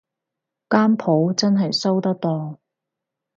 [0.67, 2.57] 間舖真係收得檔